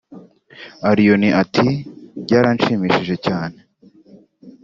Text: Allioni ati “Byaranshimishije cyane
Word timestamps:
Allioni 0.89 1.29
ati 1.41 1.67
“Byaranshimishije 2.23 3.15
cyane 3.25 3.57